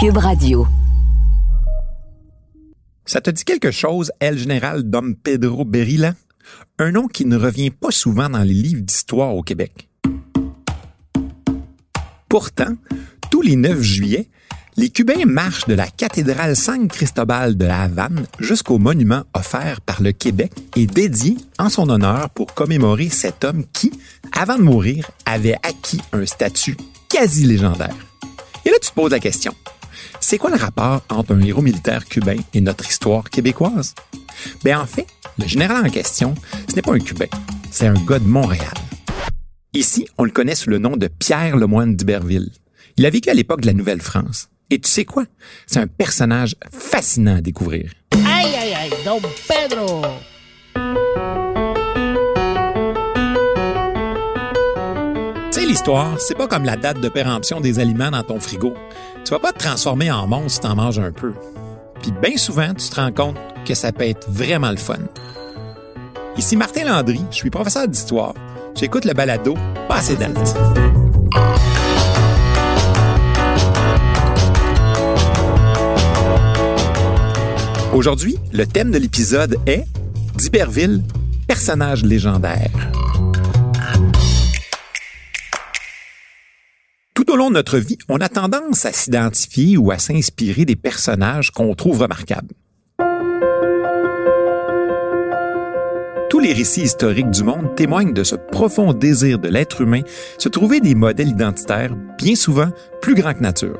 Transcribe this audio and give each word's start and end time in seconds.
Cube 0.00 0.18
Radio. 0.18 0.64
Ça 3.04 3.20
te 3.20 3.30
dit 3.30 3.44
quelque 3.44 3.72
chose, 3.72 4.12
El 4.20 4.38
Général 4.38 4.88
Dom 4.88 5.16
Pedro 5.16 5.64
Berilla? 5.64 6.14
Un 6.78 6.92
nom 6.92 7.08
qui 7.08 7.24
ne 7.24 7.36
revient 7.36 7.72
pas 7.72 7.90
souvent 7.90 8.28
dans 8.28 8.44
les 8.44 8.54
livres 8.54 8.82
d'histoire 8.82 9.34
au 9.34 9.42
Québec. 9.42 9.88
Pourtant, 12.28 12.76
tous 13.32 13.42
les 13.42 13.56
9 13.56 13.82
juillet, 13.82 14.28
les 14.76 14.90
Cubains 14.90 15.24
marchent 15.24 15.66
de 15.66 15.74
la 15.74 15.88
cathédrale 15.88 16.54
San 16.54 16.86
Cristobal 16.86 17.56
de 17.56 17.64
la 17.64 17.82
Havane 17.82 18.26
jusqu'au 18.38 18.78
monument 18.78 19.24
offert 19.34 19.80
par 19.80 20.00
le 20.00 20.12
Québec 20.12 20.52
et 20.76 20.86
dédié 20.86 21.36
en 21.58 21.70
son 21.70 21.90
honneur 21.90 22.30
pour 22.30 22.54
commémorer 22.54 23.08
cet 23.08 23.42
homme 23.42 23.64
qui, 23.72 23.90
avant 24.30 24.58
de 24.58 24.62
mourir, 24.62 25.10
avait 25.26 25.56
acquis 25.64 26.00
un 26.12 26.24
statut 26.24 26.76
quasi 27.08 27.46
légendaire. 27.46 27.96
Et 28.64 28.70
là, 28.70 28.76
tu 28.80 28.90
te 28.90 28.94
poses 28.94 29.10
la 29.10 29.18
question. 29.18 29.54
C'est 30.30 30.36
quoi 30.36 30.50
le 30.50 30.56
rapport 30.56 31.00
entre 31.08 31.34
un 31.34 31.40
héros 31.40 31.62
militaire 31.62 32.04
cubain 32.04 32.36
et 32.52 32.60
notre 32.60 32.86
histoire 32.86 33.30
québécoise? 33.30 33.94
Ben, 34.62 34.78
en 34.78 34.84
fait, 34.84 35.06
le 35.38 35.48
général 35.48 35.86
en 35.86 35.88
question, 35.88 36.34
ce 36.68 36.76
n'est 36.76 36.82
pas 36.82 36.92
un 36.92 36.98
Cubain, 36.98 37.28
c'est 37.70 37.86
un 37.86 37.94
gars 37.94 38.18
de 38.18 38.26
Montréal. 38.26 38.74
Ici, 39.72 40.06
on 40.18 40.24
le 40.24 40.30
connaît 40.30 40.54
sous 40.54 40.68
le 40.68 40.76
nom 40.76 40.98
de 40.98 41.08
Pierre 41.08 41.56
Lemoine 41.56 41.96
d'Iberville. 41.96 42.50
Il 42.98 43.06
a 43.06 43.10
vécu 43.10 43.30
à 43.30 43.32
l'époque 43.32 43.62
de 43.62 43.68
la 43.68 43.72
Nouvelle-France. 43.72 44.50
Et 44.68 44.78
tu 44.78 44.90
sais 44.90 45.06
quoi? 45.06 45.24
C'est 45.66 45.80
un 45.80 45.86
personnage 45.86 46.56
fascinant 46.70 47.36
à 47.36 47.40
découvrir. 47.40 47.90
Aïe, 48.12 48.54
aïe, 48.54 48.74
aïe, 48.74 48.92
Don 49.06 49.22
Pedro! 49.48 50.02
L'histoire, 55.68 56.18
c'est 56.18 56.34
pas 56.34 56.46
comme 56.46 56.64
la 56.64 56.76
date 56.76 56.98
de 56.98 57.10
péremption 57.10 57.60
des 57.60 57.78
aliments 57.78 58.10
dans 58.10 58.22
ton 58.22 58.40
frigo. 58.40 58.72
Tu 59.24 59.30
vas 59.32 59.38
pas 59.38 59.52
te 59.52 59.58
transformer 59.58 60.10
en 60.10 60.26
monstre 60.26 60.50
si 60.50 60.60
t'en 60.60 60.74
manges 60.74 60.98
un 60.98 61.12
peu. 61.12 61.34
Puis 62.00 62.10
bien 62.22 62.38
souvent, 62.38 62.72
tu 62.72 62.88
te 62.88 62.96
rends 62.96 63.12
compte 63.12 63.36
que 63.66 63.74
ça 63.74 63.92
peut 63.92 64.08
être 64.08 64.26
vraiment 64.30 64.70
le 64.70 64.78
fun. 64.78 64.98
Ici 66.38 66.56
Martin 66.56 66.84
Landry, 66.84 67.20
je 67.30 67.36
suis 67.36 67.50
professeur 67.50 67.86
d'histoire. 67.86 68.32
J'écoute 68.74 69.04
le 69.04 69.12
balado 69.12 69.56
Passé 69.88 70.16
date. 70.16 70.56
Aujourd'hui, 77.92 78.38
le 78.52 78.64
thème 78.64 78.90
de 78.90 78.98
l'épisode 78.98 79.56
est 79.66 79.84
d'Iberville, 80.34 81.02
personnage 81.46 82.04
légendaire. 82.04 82.70
Tout 87.28 87.34
au 87.34 87.36
long 87.36 87.50
de 87.50 87.56
notre 87.56 87.76
vie, 87.76 87.98
on 88.08 88.22
a 88.22 88.30
tendance 88.30 88.86
à 88.86 88.92
s'identifier 88.94 89.76
ou 89.76 89.90
à 89.90 89.98
s'inspirer 89.98 90.64
des 90.64 90.76
personnages 90.76 91.50
qu'on 91.50 91.74
trouve 91.74 92.00
remarquables. 92.00 92.54
Tous 96.30 96.40
les 96.40 96.54
récits 96.54 96.84
historiques 96.84 97.30
du 97.30 97.44
monde 97.44 97.74
témoignent 97.76 98.14
de 98.14 98.24
ce 98.24 98.34
profond 98.34 98.94
désir 98.94 99.38
de 99.38 99.48
l'être 99.48 99.82
humain 99.82 100.00
se 100.38 100.48
trouver 100.48 100.80
des 100.80 100.94
modèles 100.94 101.28
identitaires 101.28 101.94
bien 102.16 102.34
souvent 102.34 102.70
plus 103.02 103.14
grands 103.14 103.34
que 103.34 103.42
nature. 103.42 103.78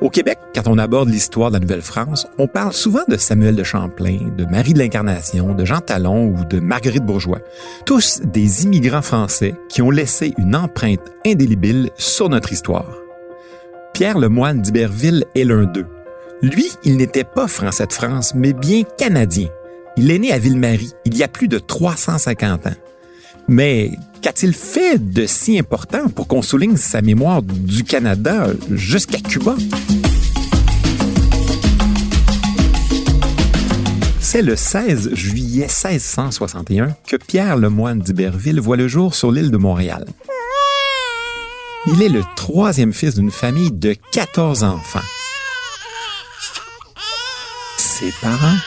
Au 0.00 0.10
Québec, 0.10 0.38
quand 0.54 0.68
on 0.68 0.78
aborde 0.78 1.08
l'histoire 1.08 1.50
de 1.50 1.54
la 1.54 1.60
Nouvelle-France, 1.60 2.28
on 2.38 2.46
parle 2.46 2.72
souvent 2.72 3.02
de 3.08 3.16
Samuel 3.16 3.56
de 3.56 3.64
Champlain, 3.64 4.18
de 4.36 4.44
Marie 4.44 4.72
de 4.72 4.78
l'Incarnation, 4.78 5.54
de 5.54 5.64
Jean 5.64 5.80
Talon 5.80 6.26
ou 6.28 6.44
de 6.44 6.60
Marguerite 6.60 7.04
Bourgeois. 7.04 7.40
Tous 7.84 8.20
des 8.22 8.62
immigrants 8.62 9.02
français 9.02 9.56
qui 9.68 9.82
ont 9.82 9.90
laissé 9.90 10.34
une 10.38 10.54
empreinte 10.54 11.12
indélébile 11.26 11.90
sur 11.96 12.28
notre 12.28 12.52
histoire. 12.52 12.94
Pierre 13.92 14.20
Lemoine 14.20 14.62
d'Iberville 14.62 15.24
est 15.34 15.42
l'un 15.42 15.64
d'eux. 15.64 15.86
Lui, 16.42 16.70
il 16.84 16.96
n'était 16.96 17.24
pas 17.24 17.48
français 17.48 17.86
de 17.86 17.92
France, 17.92 18.36
mais 18.36 18.52
bien 18.52 18.84
canadien. 18.96 19.48
Il 19.96 20.12
est 20.12 20.18
né 20.20 20.30
à 20.30 20.38
Ville-Marie 20.38 20.92
il 21.06 21.16
y 21.16 21.24
a 21.24 21.28
plus 21.28 21.48
de 21.48 21.58
350 21.58 22.68
ans. 22.68 22.76
Mais 23.48 23.92
qu'a-t-il 24.20 24.52
fait 24.52 24.98
de 24.98 25.24
si 25.26 25.58
important 25.58 26.08
pour 26.08 26.28
qu'on 26.28 26.42
souligne 26.42 26.76
sa 26.76 27.00
mémoire 27.00 27.42
du 27.42 27.82
Canada 27.82 28.48
jusqu'à 28.70 29.18
Cuba? 29.18 29.56
C'est 34.20 34.42
le 34.42 34.54
16 34.54 35.14
juillet 35.14 35.66
1661 35.66 36.94
que 37.06 37.16
Pierre 37.16 37.56
Lemoine 37.56 38.00
d'Iberville 38.00 38.60
voit 38.60 38.76
le 38.76 38.86
jour 38.86 39.14
sur 39.14 39.32
l'île 39.32 39.50
de 39.50 39.56
Montréal. 39.56 40.04
Il 41.86 42.02
est 42.02 42.10
le 42.10 42.22
troisième 42.36 42.92
fils 42.92 43.14
d'une 43.14 43.30
famille 43.30 43.72
de 43.72 43.96
14 44.12 44.64
enfants. 44.64 45.00
Ses 47.78 48.12
parents? 48.20 48.58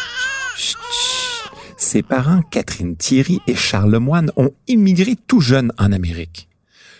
Ses 1.81 2.03
parents, 2.03 2.43
Catherine 2.43 2.95
Thierry 2.95 3.41
et 3.47 3.55
Charles 3.55 3.89
Lemoine, 3.91 4.31
ont 4.35 4.51
immigré 4.67 5.15
tout 5.27 5.41
jeunes 5.41 5.73
en 5.79 5.91
Amérique. 5.91 6.47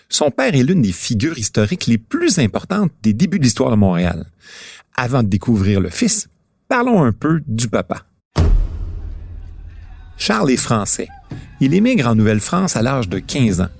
Son 0.08 0.32
père 0.32 0.56
est 0.56 0.64
l'une 0.64 0.82
des 0.82 0.90
figures 0.90 1.38
historiques 1.38 1.86
les 1.86 1.98
plus 1.98 2.40
importantes 2.40 2.90
des 3.00 3.12
débuts 3.12 3.38
de 3.38 3.44
l'histoire 3.44 3.70
de 3.70 3.76
Montréal. 3.76 4.26
Avant 4.96 5.22
de 5.22 5.28
découvrir 5.28 5.80
le 5.80 5.88
fils, 5.88 6.28
parlons 6.68 7.00
un 7.00 7.12
peu 7.12 7.40
du 7.46 7.68
papa. 7.68 8.02
Charles 10.18 10.50
est 10.50 10.56
français. 10.56 11.08
Il 11.60 11.74
émigre 11.74 12.08
en 12.08 12.16
Nouvelle-France 12.16 12.76
à 12.76 12.82
l'âge 12.82 13.08
de 13.08 13.20
15 13.20 13.60
ans. 13.60 13.70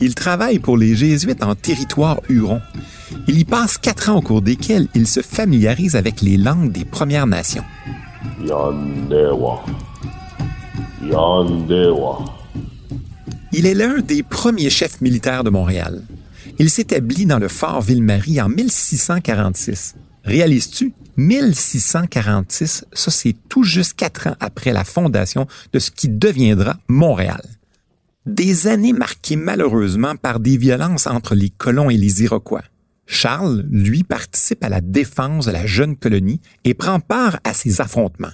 Il 0.00 0.14
travaille 0.14 0.58
pour 0.58 0.78
les 0.78 0.96
Jésuites 0.96 1.44
en 1.44 1.54
territoire 1.54 2.22
huron. 2.30 2.62
Il 3.28 3.38
y 3.38 3.44
passe 3.44 3.76
quatre 3.76 4.08
ans 4.08 4.16
au 4.16 4.22
cours 4.22 4.42
desquels 4.42 4.88
il 4.94 5.06
se 5.06 5.20
familiarise 5.20 5.96
avec 5.96 6.22
les 6.22 6.38
langues 6.38 6.72
des 6.72 6.86
Premières 6.86 7.26
Nations. 7.26 7.64
Yandewa. 8.44 9.64
Yandewa. 11.02 12.24
Il 13.52 13.66
est 13.66 13.74
l'un 13.74 13.98
des 13.98 14.22
premiers 14.22 14.70
chefs 14.70 15.00
militaires 15.00 15.44
de 15.44 15.50
Montréal. 15.50 16.02
Il 16.58 16.70
s'établit 16.70 17.26
dans 17.26 17.38
le 17.38 17.48
fort 17.48 17.80
Ville-Marie 17.80 18.40
en 18.40 18.48
1646. 18.48 19.94
Réalises-tu? 20.24 20.92
1646, 21.16 22.84
ça 22.92 23.10
c'est 23.10 23.34
tout 23.48 23.64
juste 23.64 23.94
quatre 23.94 24.28
ans 24.28 24.36
après 24.38 24.72
la 24.72 24.84
fondation 24.84 25.48
de 25.72 25.78
ce 25.80 25.90
qui 25.90 26.08
deviendra 26.08 26.76
Montréal. 26.86 27.42
Des 28.24 28.68
années 28.68 28.92
marquées 28.92 29.34
malheureusement 29.34 30.14
par 30.14 30.38
des 30.38 30.56
violences 30.56 31.08
entre 31.08 31.34
les 31.34 31.50
colons 31.50 31.90
et 31.90 31.96
les 31.96 32.22
Iroquois. 32.22 32.62
Charles, 33.10 33.64
lui, 33.70 34.04
participe 34.04 34.62
à 34.62 34.68
la 34.68 34.82
défense 34.82 35.46
de 35.46 35.50
la 35.50 35.66
jeune 35.66 35.96
colonie 35.96 36.40
et 36.64 36.74
prend 36.74 37.00
part 37.00 37.40
à 37.42 37.54
ces 37.54 37.80
affrontements. 37.80 38.28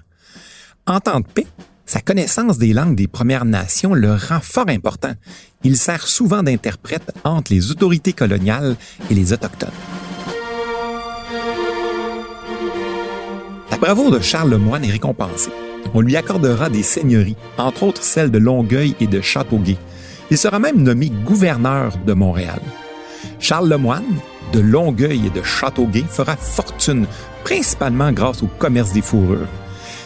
En 0.87 0.99
temps 0.99 1.21
de 1.21 1.27
paix, 1.27 1.47
sa 1.87 2.01
connaissance 2.01 2.59
des 2.59 2.73
langues 2.73 2.97
des 2.97 3.07
Premières 3.07 3.45
Nations 3.45 3.95
le 3.95 4.15
rend 4.15 4.41
fort 4.41 4.69
important. 4.69 5.15
Il 5.63 5.77
sert 5.77 6.07
souvent 6.09 6.43
d'interprète 6.43 7.13
entre 7.23 7.53
les 7.53 7.71
autorités 7.71 8.13
coloniales 8.13 8.77
et 9.11 9.15
les 9.15 9.33
Autochtones. 9.33 9.71
La 13.71 13.79
bravoure 13.79 14.11
de 14.11 14.21
Charles 14.21 14.51
Lemoine 14.51 14.85
est 14.85 14.91
récompensée. 14.91 15.53
On 15.95 16.01
lui 16.01 16.17
accordera 16.17 16.69
des 16.69 16.83
seigneuries, 16.83 17.37
entre 17.59 17.85
autres 17.85 18.03
celles 18.03 18.31
de 18.31 18.39
Longueuil 18.39 18.97
et 18.99 19.07
de 19.07 19.21
Châteauguay. 19.21 19.77
Il 20.33 20.39
sera 20.39 20.59
même 20.59 20.83
nommé 20.83 21.11
gouverneur 21.11 21.97
de 22.05 22.13
Montréal. 22.13 22.61
Charles 23.39 23.69
Lemoine, 23.69 24.05
de 24.55 24.61
Longueuil 24.61 25.27
et 25.27 25.31
de 25.31 25.43
Châteauguay, 25.43 26.05
fera 26.09 26.37
fortune, 26.37 27.07
principalement 27.43 28.13
grâce 28.13 28.43
au 28.43 28.47
commerce 28.47 28.93
des 28.93 29.03
fourrures. 29.03 29.49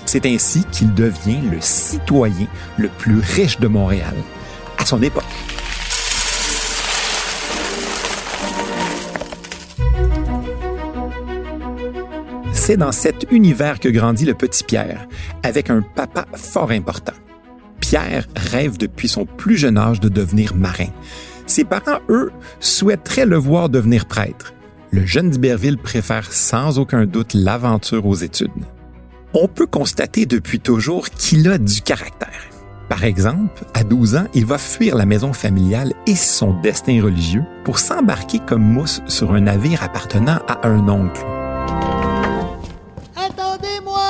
C'est 0.06 0.24
ainsi 0.24 0.64
qu'il 0.72 0.94
devient 0.94 1.42
le 1.50 1.58
citoyen 1.60 2.46
le 2.78 2.88
plus 2.88 3.18
riche 3.18 3.60
de 3.60 3.68
Montréal, 3.68 4.14
à 4.78 4.86
son 4.86 5.02
époque. 5.02 5.24
C'est 12.54 12.78
dans 12.78 12.92
cet 12.92 13.26
univers 13.30 13.80
que 13.80 13.88
grandit 13.88 14.24
le 14.24 14.34
petit 14.34 14.64
Pierre, 14.64 15.06
avec 15.42 15.68
un 15.68 15.82
papa 15.82 16.26
fort 16.34 16.70
important. 16.70 17.14
Pierre 17.80 18.26
rêve 18.36 18.78
depuis 18.78 19.08
son 19.08 19.24
plus 19.24 19.56
jeune 19.56 19.78
âge 19.78 20.00
de 20.00 20.08
devenir 20.08 20.54
marin. 20.54 20.88
Ses 21.48 21.64
parents, 21.64 22.00
eux, 22.10 22.30
souhaiteraient 22.60 23.24
le 23.24 23.38
voir 23.38 23.70
devenir 23.70 24.04
prêtre. 24.04 24.52
Le 24.90 25.06
jeune 25.06 25.30
d'Iberville 25.30 25.78
préfère 25.78 26.30
sans 26.30 26.78
aucun 26.78 27.06
doute 27.06 27.32
l'aventure 27.32 28.04
aux 28.06 28.14
études. 28.14 28.50
On 29.32 29.48
peut 29.48 29.66
constater 29.66 30.26
depuis 30.26 30.60
toujours 30.60 31.08
qu'il 31.08 31.48
a 31.50 31.56
du 31.56 31.80
caractère. 31.80 32.50
Par 32.90 33.04
exemple, 33.04 33.64
à 33.72 33.82
12 33.82 34.16
ans, 34.16 34.26
il 34.34 34.44
va 34.44 34.58
fuir 34.58 34.94
la 34.94 35.06
maison 35.06 35.32
familiale 35.32 35.94
et 36.06 36.16
son 36.16 36.52
destin 36.60 37.02
religieux 37.02 37.44
pour 37.64 37.78
s'embarquer 37.78 38.40
comme 38.40 38.62
mousse 38.62 39.00
sur 39.06 39.32
un 39.32 39.40
navire 39.40 39.82
appartenant 39.82 40.40
à 40.48 40.68
un 40.68 40.86
oncle. 40.86 41.24
Attendez-moi! 43.16 44.00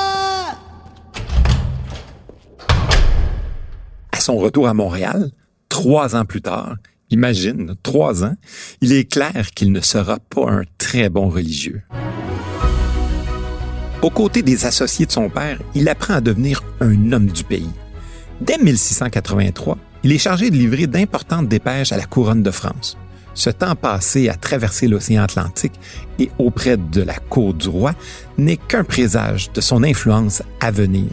À 4.11 4.20
son 4.20 4.37
retour 4.37 4.67
à 4.67 4.75
Montréal, 4.75 5.31
trois 5.69 6.17
ans 6.17 6.25
plus 6.25 6.43
tard, 6.43 6.75
imagine, 7.10 7.75
trois 7.82 8.25
ans, 8.25 8.37
il 8.81 8.93
est 8.93 9.10
clair 9.10 9.50
qu'il 9.55 9.72
ne 9.72 9.81
sera 9.81 10.19
pas 10.19 10.50
un 10.50 10.62
très 10.78 11.08
bon 11.08 11.28
religieux. 11.28 11.82
Aux 14.02 14.10
côtés 14.10 14.43
des 14.43 14.64
associés 14.64 15.06
de 15.06 15.12
son 15.12 15.28
père, 15.28 15.60
il 15.75 15.88
apprend 15.88 16.14
à 16.14 16.20
devenir 16.20 16.62
un 16.81 17.12
homme 17.12 17.26
du 17.26 17.43
pays. 17.43 17.70
Dès 18.40 18.58
1683, 18.58 19.76
il 20.05 20.12
est 20.12 20.19
chargé 20.19 20.50
de 20.50 20.56
livrer 20.56 20.87
d'importantes 20.87 21.49
dépêches 21.49 21.90
à 21.90 21.96
la 21.96 22.05
couronne 22.05 22.43
de 22.43 22.52
France. 22.52 22.96
Ce 23.34 23.50
temps 23.50 23.75
passé 23.75 24.28
à 24.28 24.34
traverser 24.34 24.88
l'océan 24.88 25.22
Atlantique 25.22 25.78
et 26.19 26.31
auprès 26.38 26.76
de 26.76 27.02
la 27.02 27.14
cour 27.14 27.54
du 27.54 27.69
roi 27.69 27.94
n'est 28.37 28.56
qu'un 28.56 28.84
présage 28.84 29.52
de 29.52 29.61
son 29.61 29.82
influence 29.82 30.43
à 30.61 30.70
venir. 30.70 31.08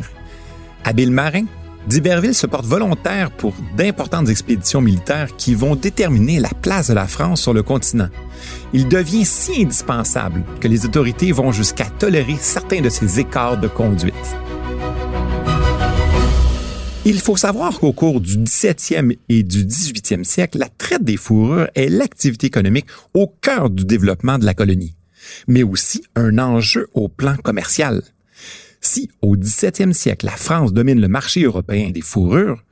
Habile 0.84 1.12
marin, 1.12 1.46
d'Iberville 1.88 2.34
se 2.34 2.48
porte 2.48 2.66
volontaire 2.66 3.32
pour 3.32 3.54
d'importantes 3.78 4.30
expéditions 4.30 4.82
militaires 4.82 5.36
qui 5.38 5.56
vont 5.56 5.76
déterminer 5.76 6.40
la 6.40 6.50
place 6.62 6.88
de 6.88 6.94
la 6.94 7.08
France 7.08 7.42
sur 7.42 7.54
le 7.54 7.64
continent. 7.64 8.10
Il 8.74 8.88
devient 8.88 9.26
si 9.26 9.64
indispensable 9.64 10.44
que 10.60 10.68
les 10.68 10.86
autorités 10.86 11.32
vont 11.32 11.52
jusqu'à 11.52 11.86
tolérer 11.86 12.36
certains 12.40 12.82
de 12.82 12.90
ses 12.90 13.20
écarts 13.20 13.60
de 13.60 13.68
conduite. 13.68 14.36
Il 17.08 17.20
faut 17.20 17.38
savoir 17.38 17.80
qu'au 17.80 17.94
cours 17.94 18.20
du 18.20 18.36
17e 18.36 19.16
et 19.30 19.44
du 19.44 19.64
18e 19.64 20.24
siècle, 20.24 20.58
la 20.58 20.70
traite 20.70 21.04
des 21.04 21.18
fourrures 21.18 21.68
est 21.76 21.88
l'activité 21.88 22.48
économique 22.48 22.88
au 23.14 23.28
cœur 23.28 23.70
du 23.70 23.86
développement 23.86 24.40
de 24.40 24.46
la 24.46 24.56
colonie, 24.56 24.96
mais 25.48 25.62
aussi 25.62 26.04
un 26.16 26.40
enjeu 26.40 26.88
au 26.94 27.08
plan 27.08 27.36
commercial. 27.36 28.02
Si 28.86 29.10
au 29.24 29.36
17e 29.36 29.94
siècle, 29.94 30.28
la 30.28 30.38
France 30.38 30.72
domine 30.72 31.02
le 31.02 31.08
marché 31.08 31.42
européen 31.42 31.90
des 31.90 32.02
fourrures, 32.02 32.64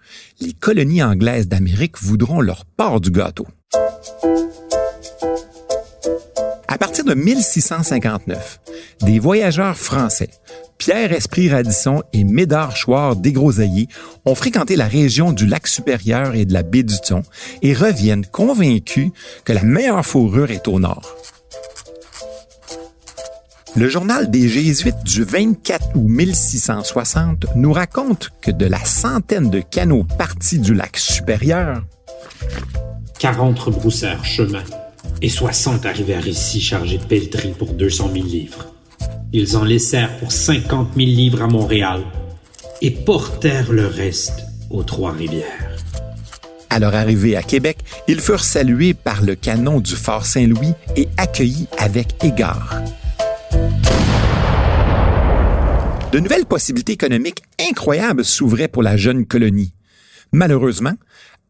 les 0.42 0.54
colonies 0.54 1.02
anglaises 1.02 1.48
d'Amérique 1.48 2.00
voudront 2.00 2.40
leur 2.40 2.66
part 2.66 3.02
du 3.02 3.10
gâteau. 3.10 3.48
À 6.68 6.78
partir 6.78 7.04
de 7.04 7.16
1659, 7.16 8.60
des 9.02 9.18
voyageurs 9.18 9.76
français, 9.76 10.30
Pierre 10.78 11.14
Esprit 11.14 11.50
Radisson 11.50 12.04
et 12.14 12.24
Médard 12.24 12.78
Chouard 12.78 13.16
Desgroseilliers, 13.16 13.88
ont 14.26 14.36
fréquenté 14.36 14.76
la 14.76 14.88
région 14.88 15.32
du 15.32 15.48
lac 15.48 15.66
supérieur 15.66 16.36
et 16.36 16.46
de 16.46 16.54
la 16.54 16.62
baie 16.62 16.84
du 16.84 17.02
Thon 17.02 17.24
et 17.64 17.74
reviennent 17.74 18.28
convaincus 18.28 19.10
que 19.46 19.54
la 19.54 19.64
meilleure 19.64 20.06
fourrure 20.06 20.52
est 20.52 20.68
au 20.68 20.80
nord. 20.80 21.18
Le 23.76 23.90
journal 23.90 24.30
des 24.30 24.48
Jésuites 24.50 25.04
du 25.04 25.24
24 25.24 25.96
août 25.96 26.08
1660 26.08 27.48
nous 27.56 27.74
raconte 27.74 28.30
que 28.40 28.52
de 28.52 28.68
la 28.68 28.84
centaine 28.86 29.50
de 29.50 29.62
canaux 29.62 30.04
partis 30.04 30.60
du 30.60 30.76
lac 30.76 30.96
supérieur, 30.96 31.82
40 33.18 33.58
rebroussèrent 33.58 34.24
chemin 34.26 34.64
et 35.24 35.30
60 35.30 35.88
arrivèrent 35.88 36.28
ici 36.28 36.62
chargés 36.62 37.00
de 37.00 37.04
pelleterie 37.04 37.56
pour 37.58 37.74
200 37.74 38.12
000 38.14 38.26
livres. 38.26 38.68
Ils 39.32 39.58
en 39.58 39.64
laissèrent 39.64 40.20
pour 40.20 40.32
50 40.32 40.90
000 40.96 41.08
livres 41.08 41.42
à 41.42 41.48
Montréal 41.48 42.02
et 42.84 42.92
portèrent 42.92 43.72
le 43.72 43.88
reste 43.88 44.44
aux 44.70 44.84
Trois-Rivières. 44.84 45.78
À 46.70 46.78
leur 46.78 46.94
arrivée 46.94 47.36
à 47.36 47.42
Québec, 47.42 47.80
ils 48.08 48.22
furent 48.22 48.44
salués 48.44 48.94
par 48.94 49.24
le 49.24 49.34
canon 49.34 49.80
du 49.80 49.96
Fort 49.96 50.28
Saint-Louis 50.28 50.74
et 50.96 51.08
accueillis 51.18 51.68
avec 51.80 52.24
égard. 52.24 52.84
De 56.12 56.20
nouvelles 56.20 56.46
possibilités 56.46 56.94
économiques 56.94 57.42
incroyables 57.60 58.24
s'ouvraient 58.24 58.68
pour 58.68 58.84
la 58.84 58.98
jeune 58.98 59.26
colonie. 59.26 59.74
Malheureusement, 60.32 60.94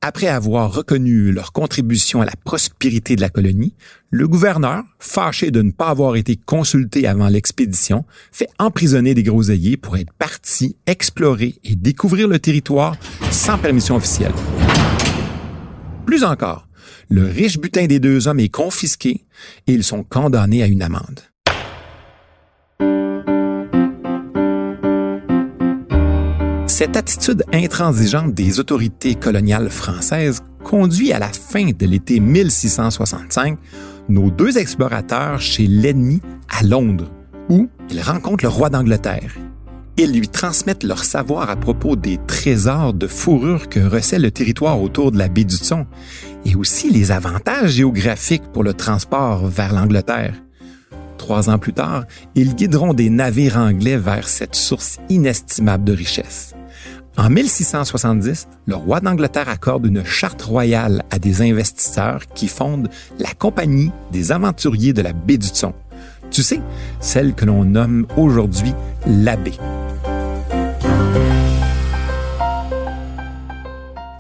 après 0.06 0.28
avoir 0.28 0.74
reconnu 0.74 1.32
leur 1.32 1.54
contribution 1.54 2.22
à 2.22 2.26
la 2.26 2.34
prospérité 2.44 3.16
de 3.16 3.22
la 3.22 3.30
colonie, 3.30 3.74
le 4.10 4.28
gouverneur, 4.28 4.84
fâché 5.00 5.50
de 5.50 5.62
ne 5.62 5.72
pas 5.72 5.88
avoir 5.88 6.18
été 6.18 6.36
consulté 6.36 7.08
avant 7.08 7.30
l'expédition, 7.30 8.06
fait 8.32 8.50
emprisonner 8.60 9.14
des 9.14 9.24
groseilliers 9.24 9.78
pour 9.78 9.98
être 9.98 10.12
parti 10.14 10.76
explorer 10.88 11.56
et 11.64 11.76
découvrir 11.76 12.28
le 12.28 12.40
territoire 12.40 12.98
sans 13.32 13.58
permission 13.58 13.96
officielle. 13.96 14.34
Plus 16.06 16.26
encore, 16.26 16.68
le 17.10 17.26
riche 17.26 17.58
butin 17.58 17.86
des 17.86 18.00
deux 18.00 18.28
hommes 18.28 18.40
est 18.40 18.50
confisqué 18.50 19.26
et 19.68 19.74
ils 19.74 19.84
sont 19.84 20.04
condamnés 20.04 20.64
à 20.64 20.68
une 20.68 20.82
amende. 20.82 21.22
Cette 26.68 26.98
attitude 26.98 27.44
intransigeante 27.54 28.34
des 28.34 28.60
autorités 28.60 29.16
coloniales 29.16 29.70
françaises 29.70 30.42
conduit 30.64 31.14
à 31.14 31.20
la 31.20 31.30
fin 31.30 31.72
de 31.72 31.86
l'été 31.86 32.20
1665 32.20 33.58
nos 34.10 34.30
deux 34.30 34.58
explorateurs 34.58 35.40
chez 35.40 35.68
l'ennemi 35.68 36.22
à 36.50 36.64
Londres, 36.64 37.12
où 37.50 37.70
ils 37.90 38.02
rencontrent 38.02 38.44
le 38.44 38.50
roi 38.50 38.70
d'Angleterre. 38.70 39.36
Ils 39.98 40.12
lui 40.12 40.28
transmettent 40.28 40.84
leur 40.84 41.04
savoir 41.04 41.50
à 41.52 41.56
propos 41.56 41.96
des 41.96 42.18
trésors 42.26 42.94
de 42.94 43.06
fourrure 43.06 43.70
que 43.70 43.80
recèle 43.80 44.24
le 44.24 44.32
territoire 44.32 44.82
autour 44.82 45.12
de 45.12 45.20
la 45.20 45.28
baie 45.28 45.44
du 45.44 45.60
Thon 45.60 45.86
et 46.46 46.56
aussi 46.56 46.90
les 46.90 47.12
avantages 47.12 47.72
géographiques 47.72 48.52
pour 48.52 48.64
le 48.64 48.74
transport 48.74 49.46
vers 49.46 49.74
l'Angleterre. 49.74 50.34
Trois 51.24 51.50
ans 51.50 51.58
plus 51.58 51.72
tard, 51.72 52.04
ils 52.36 52.54
guideront 52.54 52.94
des 52.94 53.10
navires 53.10 53.56
anglais 53.56 53.96
vers 53.96 54.28
cette 54.28 54.56
source 54.56 54.98
inestimable 55.08 55.86
de 55.86 55.94
richesse. 55.94 56.54
En 57.16 57.30
1670, 57.30 58.50
le 58.66 58.76
roi 58.76 59.00
d'Angleterre 59.00 59.48
accorde 59.48 59.86
une 59.86 60.04
charte 60.04 60.42
royale 60.42 61.06
à 61.12 61.20
des 61.20 61.42
investisseurs 61.42 62.28
qui 62.36 62.50
fondent 62.50 62.90
la 63.20 63.30
Compagnie 63.40 63.94
des 64.12 64.34
aventuriers 64.34 64.92
de 64.92 65.02
la 65.02 65.14
baie 65.14 65.38
du 65.38 65.50
Thon. 65.50 65.74
Tu 66.30 66.44
sais, 66.44 66.60
celle 67.00 67.36
que 67.36 67.46
l'on 67.46 67.64
nomme 67.64 68.06
aujourd'hui 68.18 68.74
la 69.08 69.38
baie. 69.38 69.54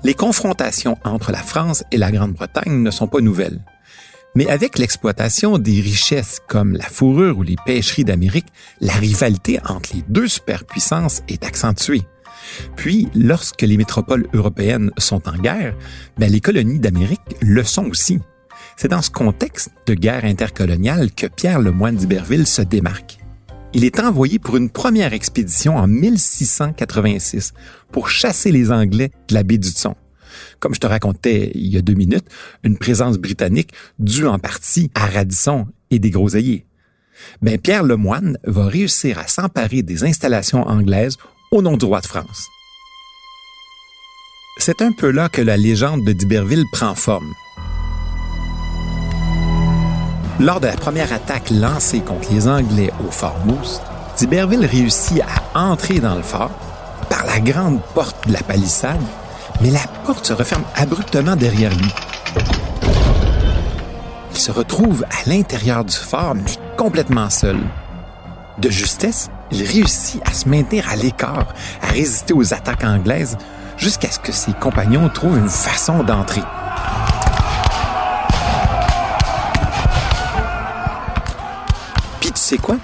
Les 0.06 0.14
confrontations 0.14 0.98
entre 1.04 1.34
la 1.34 1.40
France 1.40 1.84
et 1.92 1.98
la 1.98 2.14
Grande-Bretagne 2.14 2.82
ne 2.82 2.92
sont 2.92 3.08
pas 3.08 3.20
nouvelles. 3.20 3.60
Mais 4.36 4.50
avec 4.50 4.80
l'exploitation 4.80 5.60
des 5.60 5.80
richesses 5.80 6.40
comme 6.48 6.74
la 6.74 6.86
fourrure 6.86 7.38
ou 7.38 7.44
les 7.44 7.56
pêcheries 7.66 8.04
d'Amérique, 8.04 8.48
la 8.82 8.94
rivalité 8.94 9.60
entre 9.68 9.92
les 9.94 10.04
deux 10.10 10.28
superpuissances 10.28 11.22
est 11.28 11.46
accentuée. 11.46 12.02
Puis, 12.76 13.10
lorsque 13.14 13.62
les 13.62 13.78
métropoles 13.78 14.28
européennes 14.34 14.92
sont 14.98 15.30
en 15.30 15.38
guerre, 15.38 15.76
ben, 16.18 16.32
les 16.32 16.42
colonies 16.42 16.80
d'Amérique 16.80 17.22
le 17.42 17.64
sont 17.64 17.86
aussi. 17.86 18.20
C'est 18.76 18.88
dans 18.88 19.02
ce 19.02 19.12
contexte 19.12 19.72
de 19.86 19.94
guerre 19.94 20.26
intercoloniale 20.26 21.12
que 21.12 21.28
Pierre 21.28 21.60
Lemoine 21.60 21.96
d'Iberville 21.96 22.48
se 22.48 22.64
démarque. 22.64 23.20
Il 23.75 23.84
est 23.86 24.00
envoyé 24.00 24.40
pour 24.40 24.58
une 24.58 24.70
première 24.70 25.13
expédition 25.13 25.78
en 25.78 25.88
1686 25.88 27.54
pour 27.92 28.10
chasser 28.10 28.52
les 28.52 28.72
Anglais 28.72 29.12
de 29.30 29.34
la 29.34 29.44
baie 29.44 29.58
du 29.58 29.74
Thon. 29.74 29.96
Comme 30.60 30.74
je 30.74 30.80
te 30.80 30.88
racontais 30.88 31.52
il 31.56 31.68
y 31.68 31.78
a 31.78 31.82
deux 31.82 31.94
minutes, 31.94 32.26
une 32.64 32.78
présence 32.78 33.18
britannique 33.18 33.72
due 34.00 34.28
en 34.28 34.40
partie 34.40 34.92
à 34.96 35.06
Radisson 35.06 35.68
et 35.92 36.00
des 36.00 36.10
Groseilliers. 36.10 36.66
Ben, 37.42 37.58
Pierre 37.58 37.84
Lemoine 37.84 38.38
va 38.44 38.68
réussir 38.68 39.20
à 39.20 39.28
s'emparer 39.28 39.82
des 39.82 40.04
installations 40.04 40.64
anglaises 40.68 41.18
au 41.52 41.62
nom 41.62 41.78
du 41.78 41.86
roi 41.86 42.02
de 42.02 42.08
France. 42.08 42.48
C'est 44.58 44.82
un 44.82 44.92
peu 44.92 45.10
là 45.10 45.30
que 45.30 45.42
la 45.42 45.58
légende 45.58 46.06
de 46.06 46.14
d'Iberville 46.14 46.66
prend 46.72 46.96
forme. 46.96 47.34
Lors 50.40 50.60
de 50.60 50.68
la 50.68 50.76
première 50.76 51.14
attaque 51.14 51.50
lancée 51.52 52.02
contre 52.02 52.32
les 52.32 52.48
Anglais 52.48 52.92
au 53.08 53.12
fort 53.12 53.38
Moose, 53.46 53.82
d'Iberville 54.18 54.66
réussit 54.66 55.22
à 55.22 55.60
entrer 55.60 56.00
dans 56.00 56.16
le 56.16 56.24
fort 56.24 56.52
par 57.10 57.26
la 57.26 57.40
grande 57.40 57.82
porte 57.94 58.28
de 58.28 58.34
la 58.34 58.42
palissade, 58.42 59.02
mais 59.62 59.69
la 59.69 59.86
porte 60.05 60.25
se 60.25 60.33
referme 60.33 60.63
abruptement 60.75 61.36
derrière 61.36 61.72
lui. 61.72 61.93
Il 64.31 64.38
se 64.38 64.51
retrouve 64.51 65.05
à 65.05 65.29
l'intérieur 65.29 65.86
du 65.86 65.95
fort, 65.95 66.36
mais 66.36 66.41
complètement 66.77 67.29
seul. 67.29 67.57
De 68.57 68.69
justesse, 68.69 69.29
il 69.51 69.63
réussit 69.63 70.22
à 70.27 70.33
se 70.33 70.48
maintenir 70.50 70.89
à 70.89 70.95
l'écart, 70.95 71.53
à 71.81 71.88
résister 71.88 72.33
aux 72.33 72.53
attaques 72.53 72.83
anglaises, 72.83 73.38
jusqu'à 73.77 74.12
ce 74.12 74.19
que 74.19 74.31
ses 74.31 74.53
compagnons 74.53 75.10
trouvent 75.10 75.38
une 75.38 75.50
façon 75.50 76.03
d'entrer. 76.03 76.43
Puis 82.19 82.31
tu 82.31 82.39
sais 82.39 82.57
quoi? 82.57 82.77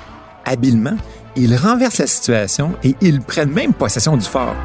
Habilement, 0.46 0.98
ils 1.36 1.56
renversent 1.56 2.00
la 2.00 2.08
situation 2.08 2.74
et 2.84 2.96
ils 3.02 3.22
prennent 3.22 3.52
même 3.52 3.74
possession 3.74 4.18
du 4.18 4.26
fort. 4.26 4.56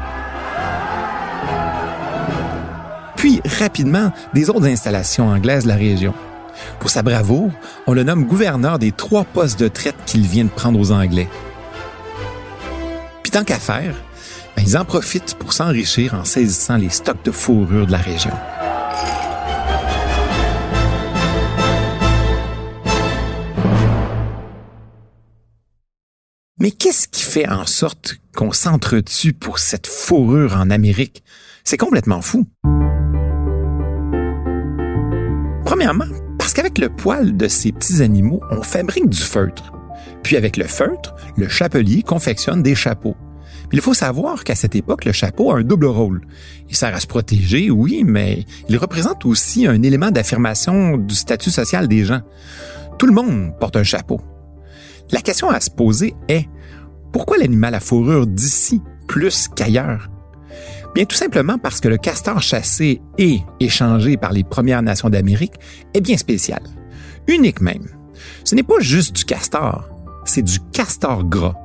Puis, 3.25 3.41
rapidement, 3.59 4.13
des 4.35 4.51
autres 4.51 4.67
installations 4.67 5.29
anglaises 5.29 5.63
de 5.63 5.69
la 5.69 5.75
région. 5.75 6.13
Pour 6.79 6.91
sa 6.91 7.01
bravoure, 7.01 7.49
on 7.87 7.93
le 7.93 8.03
nomme 8.03 8.25
gouverneur 8.25 8.77
des 8.77 8.91
trois 8.91 9.23
postes 9.23 9.59
de 9.59 9.67
traite 9.67 9.95
qu'il 10.05 10.27
vient 10.27 10.43
de 10.43 10.49
prendre 10.51 10.79
aux 10.79 10.91
Anglais. 10.91 11.27
Puis 13.23 13.31
tant 13.31 13.43
qu'à 13.43 13.57
faire, 13.57 13.95
ben, 14.55 14.63
ils 14.63 14.77
en 14.77 14.85
profitent 14.85 15.33
pour 15.39 15.53
s'enrichir 15.53 16.13
en 16.13 16.23
saisissant 16.23 16.77
les 16.77 16.91
stocks 16.91 17.25
de 17.25 17.31
fourrure 17.31 17.87
de 17.87 17.91
la 17.91 17.97
région. 17.97 18.29
Mais 26.59 26.69
qu'est-ce 26.69 27.07
qui 27.07 27.23
fait 27.23 27.49
en 27.49 27.65
sorte 27.65 28.17
qu'on 28.35 28.51
s'entretue 28.51 29.33
pour 29.33 29.57
cette 29.57 29.87
fourrure 29.87 30.55
en 30.57 30.69
Amérique? 30.69 31.23
C'est 31.63 31.77
complètement 31.77 32.21
fou. 32.21 32.45
Premièrement, 35.65 36.05
parce 36.37 36.53
qu'avec 36.53 36.77
le 36.77 36.89
poil 36.89 37.35
de 37.35 37.47
ces 37.47 37.71
petits 37.71 38.03
animaux, 38.03 38.39
on 38.51 38.61
fabrique 38.61 39.09
du 39.09 39.21
feutre. 39.21 39.73
Puis 40.21 40.37
avec 40.37 40.57
le 40.57 40.65
feutre, 40.65 41.15
le 41.35 41.49
chapelier 41.49 42.03
confectionne 42.03 42.61
des 42.61 42.75
chapeaux. 42.75 43.15
il 43.71 43.81
faut 43.81 43.95
savoir 43.95 44.43
qu'à 44.43 44.55
cette 44.55 44.75
époque, 44.75 45.05
le 45.05 45.11
chapeau 45.11 45.51
a 45.51 45.57
un 45.57 45.63
double 45.63 45.87
rôle. 45.87 46.21
Il 46.69 46.75
sert 46.75 46.93
à 46.93 46.99
se 46.99 47.07
protéger, 47.07 47.71
oui, 47.71 48.03
mais 48.05 48.45
il 48.69 48.77
représente 48.77 49.25
aussi 49.25 49.65
un 49.65 49.81
élément 49.81 50.11
d'affirmation 50.11 50.97
du 50.97 51.15
statut 51.15 51.49
social 51.49 51.87
des 51.87 52.05
gens. 52.05 52.21
Tout 52.99 53.07
le 53.07 53.13
monde 53.13 53.51
porte 53.59 53.75
un 53.75 53.83
chapeau. 53.83 54.21
La 55.11 55.21
question 55.21 55.49
à 55.49 55.59
se 55.59 55.71
poser 55.71 56.13
est, 56.29 56.47
pourquoi 57.11 57.37
l'animal 57.37 57.73
à 57.73 57.79
fourrure 57.79 58.27
d'ici 58.27 58.81
plus 59.07 59.47
qu'ailleurs? 59.47 60.09
Bien 60.95 61.03
tout 61.03 61.17
simplement 61.17 61.57
parce 61.57 61.81
que 61.81 61.89
le 61.89 61.97
castor 61.97 62.41
chassé 62.41 63.01
et 63.17 63.41
échangé 63.59 64.15
par 64.15 64.31
les 64.31 64.45
Premières 64.45 64.81
Nations 64.81 65.09
d'Amérique 65.09 65.55
est 65.93 65.99
bien 65.99 66.15
spécial. 66.15 66.61
Unique 67.27 67.59
même. 67.59 67.85
Ce 68.45 68.55
n'est 68.55 68.63
pas 68.63 68.79
juste 68.79 69.13
du 69.13 69.25
castor, 69.25 69.89
c'est 70.23 70.41
du 70.41 70.57
castor 70.71 71.25
gras. 71.25 71.55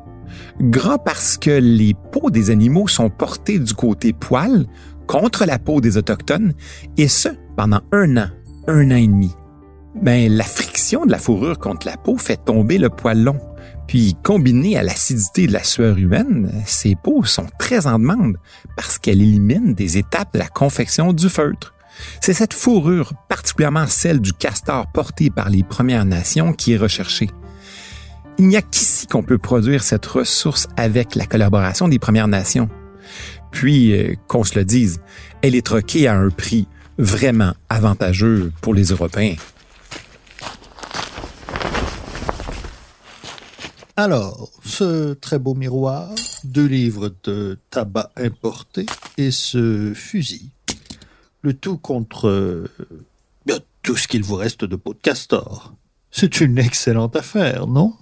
Gras 0.61 0.99
parce 0.99 1.39
que 1.39 1.51
les 1.51 1.95
peaux 2.11 2.31
des 2.31 2.51
animaux 2.51 2.89
sont 2.89 3.09
portées 3.09 3.61
du 3.61 3.73
côté 3.73 4.13
poil 4.13 4.67
contre 5.07 5.45
la 5.45 5.61
peau 5.61 5.81
des 5.81 5.97
Autochtones, 5.97 6.53
et 6.97 7.07
ce, 7.07 7.29
pendant 7.57 7.81
un 7.93 8.17
an, 8.17 8.29
un 8.67 8.91
an 8.91 8.97
et 8.97 9.07
demi. 9.07 9.33
Ben, 9.95 10.33
la 10.33 10.45
friction 10.45 11.07
de 11.07 11.13
la 11.13 11.19
fourrure 11.19 11.59
contre 11.59 11.87
la 11.87 11.97
peau 11.97 12.17
fait 12.17 12.45
tomber 12.45 12.79
le 12.79 12.91
poil 12.91 13.23
long. 13.23 13.39
Puis, 13.91 14.15
combiné 14.23 14.79
à 14.79 14.85
l'acidité 14.85 15.49
de 15.49 15.53
la 15.53 15.65
sueur 15.65 15.99
humaine, 15.99 16.53
ces 16.65 16.95
peaux 16.95 17.25
sont 17.25 17.49
très 17.59 17.89
en 17.89 17.99
demande 17.99 18.37
parce 18.77 18.99
qu'elles 18.99 19.21
éliminent 19.21 19.73
des 19.73 19.99
étapes 19.99 20.33
de 20.33 20.39
la 20.39 20.47
confection 20.47 21.13
du 21.13 21.29
feutre. 21.29 21.75
C'est 22.21 22.33
cette 22.33 22.55
fourrure, 22.55 23.13
particulièrement 23.29 23.89
celle 23.89 24.21
du 24.21 24.33
castor 24.33 24.87
porté 24.93 25.29
par 25.29 25.51
les 25.51 25.65
Premières 25.65 26.05
Nations, 26.05 26.53
qui 26.53 26.75
est 26.75 26.77
recherchée. 26.77 27.31
Il 28.39 28.47
n'y 28.47 28.57
a 28.57 28.63
qu'ici 28.63 29.09
qu'on 29.09 29.25
peut 29.25 29.39
produire 29.39 29.83
cette 29.83 30.07
ressource 30.07 30.69
avec 30.77 31.17
la 31.17 31.27
collaboration 31.27 31.89
des 31.89 31.99
Premières 31.99 32.29
Nations. 32.29 32.69
Puis, 33.51 33.93
euh, 33.93 34.15
qu'on 34.29 34.45
se 34.45 34.57
le 34.57 34.65
dise, 34.65 35.01
elle 35.43 35.57
est 35.57 35.67
troquée 35.67 36.07
à 36.07 36.15
un 36.15 36.31
prix 36.31 36.69
vraiment 36.97 37.55
avantageux 37.69 38.53
pour 38.61 38.73
les 38.73 38.85
Européens. 38.85 39.35
Alors, 44.03 44.49
ce 44.65 45.13
très 45.13 45.39
beau 45.39 45.55
miroir, 45.55 46.09
deux 46.45 46.65
livres 46.65 47.13
de 47.23 47.59
tabac 47.69 48.11
importé 48.17 48.87
et 49.19 49.31
ce 49.31 49.93
fusil. 49.95 50.49
Le 51.43 51.53
tout 51.53 51.77
contre 51.77 52.27
euh, 52.29 52.67
tout 53.83 53.97
ce 53.97 54.09
qu'il 54.09 54.23
vous 54.23 54.37
reste 54.37 54.65
de 54.65 54.75
peau 54.75 54.95
de 54.95 54.99
castor. 55.01 55.75
C'est 56.11 56.41
une 56.41 56.57
excellente 56.57 57.15
affaire, 57.15 57.67
non? 57.67 57.93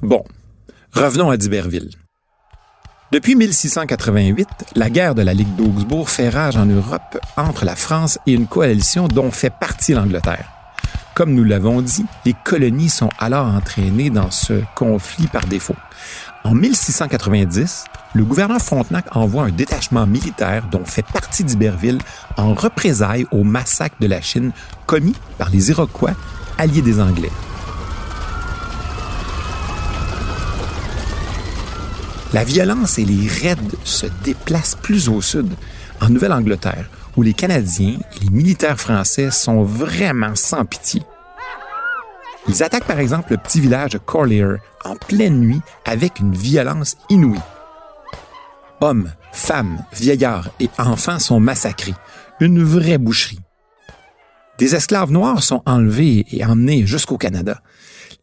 Bon, 0.00 0.24
revenons 0.92 1.30
à 1.30 1.36
D'Iberville. 1.36 1.90
Depuis 3.12 3.36
1688, 3.36 4.48
la 4.74 4.90
guerre 4.90 5.14
de 5.14 5.22
la 5.22 5.34
Ligue 5.34 5.54
d'Augsbourg 5.54 6.10
fait 6.10 6.30
rage 6.30 6.56
en 6.56 6.66
Europe 6.66 7.20
entre 7.36 7.64
la 7.64 7.76
France 7.76 8.18
et 8.26 8.32
une 8.32 8.48
coalition 8.48 9.06
dont 9.06 9.30
fait 9.30 9.52
partie 9.56 9.92
l'Angleterre. 9.92 10.61
Comme 11.14 11.34
nous 11.34 11.44
l'avons 11.44 11.82
dit, 11.82 12.06
les 12.24 12.34
colonies 12.44 12.88
sont 12.88 13.10
alors 13.18 13.46
entraînées 13.46 14.08
dans 14.08 14.30
ce 14.30 14.62
conflit 14.74 15.26
par 15.26 15.44
défaut. 15.46 15.76
En 16.42 16.54
1690, 16.54 17.84
le 18.14 18.24
gouverneur 18.24 18.60
Frontenac 18.60 19.14
envoie 19.14 19.44
un 19.44 19.50
détachement 19.50 20.06
militaire 20.06 20.64
dont 20.70 20.86
fait 20.86 21.04
partie 21.04 21.44
d'Iberville 21.44 21.98
en 22.38 22.54
représailles 22.54 23.26
au 23.30 23.44
massacre 23.44 23.96
de 24.00 24.06
la 24.06 24.22
Chine 24.22 24.52
commis 24.86 25.14
par 25.36 25.50
les 25.50 25.68
Iroquois, 25.68 26.14
alliés 26.56 26.82
des 26.82 26.98
Anglais. 26.98 27.30
La 32.32 32.44
violence 32.44 32.98
et 32.98 33.04
les 33.04 33.28
raids 33.28 33.56
se 33.84 34.06
déplacent 34.24 34.76
plus 34.76 35.10
au 35.10 35.20
sud, 35.20 35.52
en 36.00 36.08
Nouvelle-Angleterre, 36.08 36.88
où 37.16 37.22
les 37.22 37.34
Canadiens 37.34 37.98
et 38.16 38.24
les 38.24 38.30
militaires 38.30 38.80
français 38.80 39.30
sont 39.30 39.62
vraiment 39.62 40.34
sans 40.34 40.64
pitié. 40.64 41.02
Ils 42.48 42.62
attaquent 42.62 42.86
par 42.86 42.98
exemple 42.98 43.32
le 43.32 43.36
petit 43.36 43.60
village 43.60 43.92
de 43.92 43.98
Corlear 43.98 44.58
en 44.84 44.96
pleine 44.96 45.38
nuit 45.38 45.60
avec 45.84 46.18
une 46.18 46.34
violence 46.34 46.96
inouïe. 47.08 47.38
Hommes, 48.80 49.12
femmes, 49.32 49.84
vieillards 49.92 50.50
et 50.58 50.68
enfants 50.78 51.20
sont 51.20 51.38
massacrés. 51.38 51.94
Une 52.40 52.62
vraie 52.64 52.98
boucherie. 52.98 53.38
Des 54.58 54.74
esclaves 54.74 55.12
noirs 55.12 55.42
sont 55.42 55.62
enlevés 55.66 56.26
et 56.30 56.44
emmenés 56.44 56.86
jusqu'au 56.86 57.16
Canada. 57.16 57.62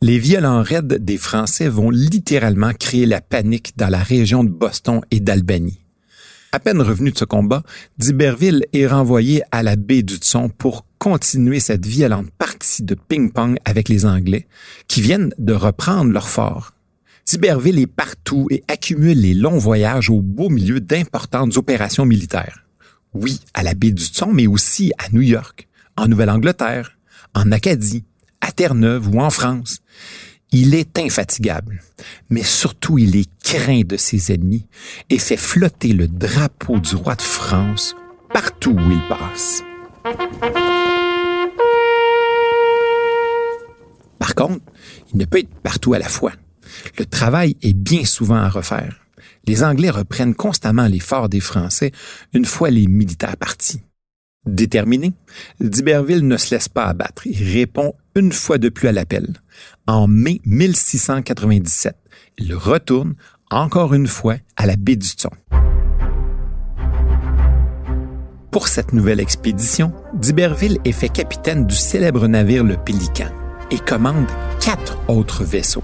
Les 0.01 0.19
violents 0.19 0.61
raids 0.61 0.81
des 0.81 1.17
Français 1.17 1.67
vont 1.67 1.89
littéralement 1.89 2.71
créer 2.73 3.05
la 3.05 3.21
panique 3.21 3.73
dans 3.77 3.89
la 3.89 3.99
région 3.99 4.43
de 4.43 4.49
Boston 4.49 5.01
et 5.11 5.19
d'Albany. 5.19 5.79
À 6.51 6.59
peine 6.59 6.81
revenu 6.81 7.11
de 7.11 7.17
ce 7.17 7.25
combat, 7.25 7.61
d'Iberville 7.99 8.65
est 8.73 8.87
renvoyé 8.87 9.43
à 9.51 9.61
la 9.61 9.75
baie 9.75 10.01
du 10.01 10.15
Tson 10.15 10.49
pour 10.49 10.83
continuer 10.97 11.59
cette 11.59 11.85
violente 11.85 12.31
partie 12.39 12.81
de 12.81 12.95
ping-pong 12.95 13.57
avec 13.65 13.87
les 13.87 14.07
Anglais, 14.07 14.47
qui 14.87 15.01
viennent 15.01 15.31
de 15.37 15.53
reprendre 15.53 16.11
leur 16.11 16.27
fort. 16.27 16.73
d'Iberville 17.27 17.77
est 17.77 17.85
partout 17.87 18.47
et 18.49 18.63
accumule 18.67 19.19
les 19.21 19.35
longs 19.35 19.59
voyages 19.59 20.09
au 20.09 20.21
beau 20.21 20.49
milieu 20.49 20.79
d'importantes 20.79 21.55
opérations 21.55 22.05
militaires. 22.05 22.65
Oui, 23.13 23.39
à 23.53 23.61
la 23.61 23.75
baie 23.75 23.91
du 23.91 24.03
Tson, 24.03 24.31
mais 24.33 24.47
aussi 24.47 24.91
à 24.97 25.07
New 25.11 25.21
York, 25.21 25.67
en 25.97 26.07
Nouvelle-Angleterre, 26.07 26.97
en 27.35 27.51
Acadie, 27.51 28.05
à 28.41 28.51
Terre-Neuve 28.51 29.07
ou 29.13 29.19
en 29.19 29.29
France. 29.29 29.81
Il 30.51 30.73
est 30.73 30.97
infatigable, 30.97 31.79
mais 32.31 32.41
surtout 32.41 32.97
il 32.97 33.15
est 33.15 33.29
craint 33.43 33.81
de 33.85 33.97
ses 33.97 34.33
ennemis 34.33 34.65
et 35.11 35.19
fait 35.19 35.37
flotter 35.37 35.93
le 35.93 36.07
drapeau 36.07 36.79
du 36.79 36.95
roi 36.95 37.13
de 37.13 37.21
France 37.21 37.95
partout 38.33 38.71
où 38.71 38.91
il 38.91 39.01
passe. 39.07 39.63
Par 44.17 44.33
contre, 44.33 44.65
il 45.13 45.19
ne 45.19 45.25
peut 45.25 45.39
être 45.39 45.53
partout 45.61 45.93
à 45.93 45.99
la 45.99 46.09
fois. 46.09 46.31
Le 46.97 47.05
travail 47.05 47.55
est 47.61 47.73
bien 47.73 48.05
souvent 48.05 48.35
à 48.37 48.49
refaire. 48.49 49.01
Les 49.45 49.63
Anglais 49.63 49.91
reprennent 49.91 50.35
constamment 50.35 50.87
l'effort 50.87 51.29
des 51.29 51.39
Français 51.39 51.91
une 52.33 52.45
fois 52.45 52.71
les 52.71 52.87
militaires 52.87 53.37
partis. 53.37 53.81
Déterminé, 54.47 55.13
d'Iberville 55.59 56.27
ne 56.27 56.37
se 56.37 56.55
laisse 56.55 56.69
pas 56.69 56.85
abattre. 56.85 57.27
Il 57.27 57.43
répond 57.53 57.93
une 58.19 58.31
fois 58.31 58.57
de 58.57 58.69
plus 58.69 58.87
à 58.87 58.91
l'appel. 58.91 59.27
En 59.87 60.07
mai 60.07 60.41
1697, 60.45 61.95
il 62.37 62.53
retourne 62.53 63.15
encore 63.49 63.93
une 63.93 64.07
fois 64.07 64.35
à 64.57 64.65
la 64.65 64.75
baie 64.75 64.95
du 64.95 65.15
Thon. 65.15 65.31
Pour 68.51 68.67
cette 68.67 68.93
nouvelle 68.93 69.19
expédition, 69.19 69.93
d'Iberville 70.13 70.79
est 70.83 70.91
fait 70.91 71.09
capitaine 71.09 71.65
du 71.65 71.75
célèbre 71.75 72.27
navire 72.27 72.63
le 72.63 72.77
Pélican 72.77 73.29
et 73.71 73.79
commande 73.79 74.27
quatre 74.59 74.97
autres 75.07 75.43
vaisseaux. 75.43 75.83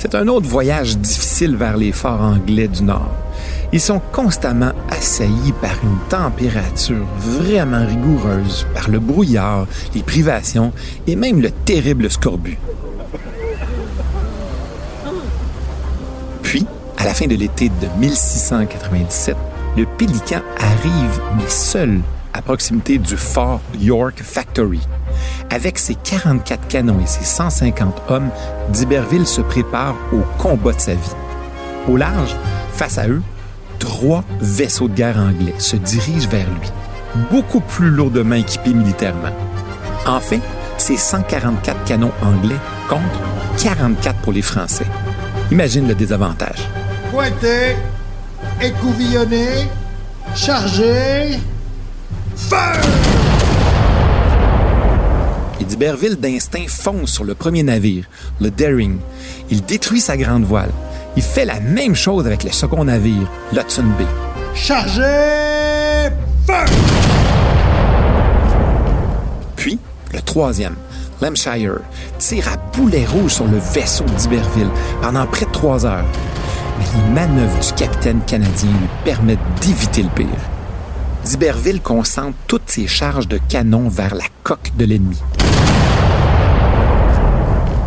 C'est 0.00 0.14
un 0.14 0.28
autre 0.28 0.48
voyage 0.48 0.96
difficile 0.96 1.56
vers 1.56 1.76
les 1.76 1.92
forts 1.92 2.22
anglais 2.22 2.68
du 2.68 2.82
Nord. 2.84 3.14
Ils 3.70 3.82
sont 3.82 4.00
constamment 4.12 4.72
assaillis 4.88 5.52
par 5.60 5.74
une 5.82 5.98
température 6.08 7.04
vraiment 7.18 7.84
rigoureuse, 7.86 8.66
par 8.72 8.88
le 8.88 8.98
brouillard, 8.98 9.66
les 9.94 10.02
privations 10.02 10.72
et 11.06 11.16
même 11.16 11.42
le 11.42 11.50
terrible 11.50 12.10
scorbut. 12.10 12.56
Puis, 16.42 16.64
à 16.96 17.04
la 17.04 17.12
fin 17.12 17.26
de 17.26 17.34
l'été 17.34 17.68
de 17.68 18.00
1697, 18.00 19.36
le 19.76 19.84
Pélican 19.84 20.40
arrive, 20.58 21.20
mais 21.36 21.48
seul, 21.48 22.00
à 22.40 22.42
proximité 22.42 22.96
du 22.96 23.18
fort 23.18 23.60
York 23.78 24.22
Factory. 24.22 24.80
Avec 25.50 25.78
ses 25.78 25.94
44 25.94 26.68
canons 26.68 26.98
et 26.98 27.06
ses 27.06 27.24
150 27.24 28.02
hommes, 28.08 28.30
d'Iberville 28.70 29.26
se 29.26 29.42
prépare 29.42 29.94
au 30.10 30.22
combat 30.42 30.72
de 30.72 30.80
sa 30.80 30.94
vie. 30.94 31.16
Au 31.86 31.98
large, 31.98 32.34
face 32.72 32.96
à 32.96 33.08
eux, 33.08 33.20
trois 33.78 34.24
vaisseaux 34.40 34.88
de 34.88 34.94
guerre 34.94 35.18
anglais 35.18 35.54
se 35.58 35.76
dirigent 35.76 36.30
vers 36.30 36.48
lui, 36.48 36.70
beaucoup 37.30 37.60
plus 37.60 37.90
lourdement 37.90 38.36
équipés 38.36 38.72
militairement. 38.72 39.34
Enfin, 40.06 40.38
c'est 40.78 40.96
144 40.96 41.84
canons 41.84 42.12
anglais 42.22 42.56
contre 42.88 43.20
44 43.62 44.18
pour 44.20 44.32
les 44.32 44.42
Français. 44.42 44.86
Imagine 45.50 45.86
le 45.86 45.94
désavantage. 45.94 46.66
Pointé, 47.10 47.76
écouvillonné, 48.62 49.68
chargé, 50.34 51.38
feu! 52.48 52.80
Et 55.60 55.64
D'Iberville 55.64 56.16
d'instinct 56.16 56.66
fonce 56.68 57.10
sur 57.12 57.24
le 57.24 57.34
premier 57.34 57.62
navire, 57.62 58.04
le 58.40 58.50
Daring. 58.50 58.98
Il 59.50 59.62
détruit 59.62 60.00
sa 60.00 60.16
grande 60.16 60.44
voile. 60.44 60.70
Il 61.16 61.22
fait 61.22 61.44
la 61.44 61.60
même 61.60 61.94
chose 61.94 62.26
avec 62.26 62.44
le 62.44 62.50
second 62.50 62.84
navire, 62.84 63.28
l'Hudson 63.52 63.84
Bay. 63.98 64.06
Chargez 64.54 66.10
Feu 66.46 66.64
Puis, 69.56 69.78
le 70.14 70.20
troisième, 70.22 70.76
l'Hampshire, 71.20 71.80
tire 72.18 72.48
à 72.48 72.56
boulet 72.76 73.04
rouge 73.04 73.32
sur 73.32 73.46
le 73.46 73.58
vaisseau 73.58 74.04
d'Iberville 74.16 74.70
pendant 75.02 75.26
près 75.26 75.44
de 75.44 75.50
trois 75.50 75.84
heures. 75.84 76.06
Mais 76.78 76.84
les 76.96 77.14
manœuvres 77.14 77.58
du 77.60 77.72
capitaine 77.72 78.20
canadien 78.26 78.70
lui 78.70 78.88
permettent 79.04 79.38
d'éviter 79.60 80.02
le 80.02 80.08
pire. 80.10 80.26
D'Iberville 81.24 81.80
concentre 81.82 82.36
toutes 82.46 82.68
ses 82.70 82.86
charges 82.86 83.28
de 83.28 83.38
canon 83.48 83.88
vers 83.88 84.14
la 84.14 84.24
coque 84.42 84.72
de 84.76 84.84
l'ennemi. 84.86 85.20